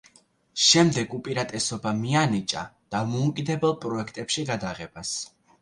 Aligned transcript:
შემდეგ 0.67 1.13
უპირატესობა 1.17 1.93
მიანიჭა 1.99 2.65
დამოუკიდებელ 2.97 3.77
პროექტებში 3.85 4.51
გადაღებას. 4.53 5.17